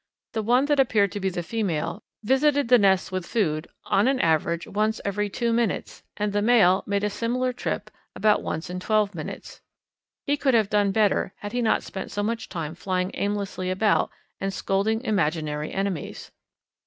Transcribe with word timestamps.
The 0.33 0.41
one 0.41 0.65
that 0.65 0.79
appeared 0.79 1.11
to 1.11 1.19
be 1.19 1.29
the 1.29 1.43
female 1.43 2.01
visited 2.23 2.69
the 2.69 2.79
nest 2.79 3.11
with 3.11 3.23
food 3.27 3.67
on 3.85 4.07
an 4.07 4.19
average 4.19 4.65
once 4.65 4.99
every 5.05 5.29
two 5.29 5.53
minutes, 5.53 6.01
and 6.17 6.33
the 6.33 6.41
male 6.41 6.81
made 6.87 7.03
a 7.03 7.09
similar 7.11 7.53
trip 7.53 7.91
about 8.15 8.41
once 8.41 8.67
in 8.67 8.79
twelve 8.79 9.13
minutes. 9.13 9.61
He 10.25 10.37
could 10.37 10.55
have 10.55 10.71
done 10.71 10.91
better 10.91 11.33
had 11.37 11.51
he 11.51 11.61
not 11.61 11.83
spent 11.83 12.09
so 12.09 12.23
much 12.23 12.49
time 12.49 12.73
flying 12.73 13.11
aimlessly 13.13 13.69
about 13.69 14.09
and 14.39 14.51
scolding 14.51 15.03
imaginary 15.03 15.71
enemies. 15.71 16.31